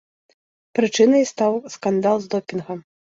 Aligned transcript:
Прычынай 0.79 1.23
стаў 1.31 1.53
скандал 1.75 2.17
з 2.25 2.31
допінгам. 2.35 2.81